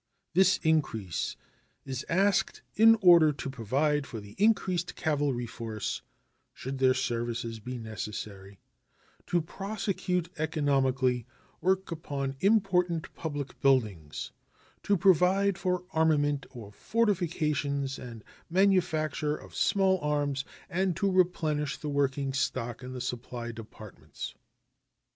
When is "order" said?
3.01-3.31